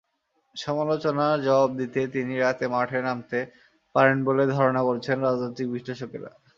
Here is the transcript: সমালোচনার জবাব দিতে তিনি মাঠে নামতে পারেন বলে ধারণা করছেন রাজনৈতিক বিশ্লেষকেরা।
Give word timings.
সমালোচনার 0.55 1.37
জবাব 1.45 1.69
দিতে 1.79 2.01
তিনি 2.15 2.33
মাঠে 2.71 2.99
নামতে 3.01 3.39
পারেন 3.95 4.17
বলে 4.27 4.43
ধারণা 4.53 4.81
করছেন 4.83 5.17
রাজনৈতিক 5.21 5.67
বিশ্লেষকেরা। 5.71 6.29